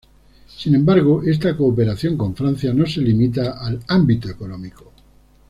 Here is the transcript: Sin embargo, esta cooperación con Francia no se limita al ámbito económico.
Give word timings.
Sin 0.47 0.73
embargo, 0.73 1.21
esta 1.21 1.55
cooperación 1.55 2.17
con 2.17 2.35
Francia 2.35 2.73
no 2.73 2.87
se 2.87 3.01
limita 3.01 3.59
al 3.59 3.79
ámbito 3.87 4.29
económico. 4.31 4.91